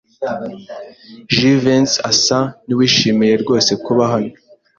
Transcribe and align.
Jivency 1.35 2.01
asa 2.11 2.39
nuwishimiye 2.65 3.33
rwose 3.41 3.71
kuba 3.83 4.03
hano. 4.11 4.31